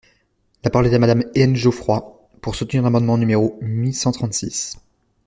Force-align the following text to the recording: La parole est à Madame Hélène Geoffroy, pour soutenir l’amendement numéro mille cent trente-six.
La 0.63 0.71
parole 0.71 0.87
est 0.87 0.95
à 0.95 0.97
Madame 0.97 1.25
Hélène 1.35 1.55
Geoffroy, 1.55 2.27
pour 2.41 2.55
soutenir 2.55 2.81
l’amendement 2.81 3.19
numéro 3.19 3.59
mille 3.61 3.93
cent 3.93 4.11
trente-six. 4.11 4.79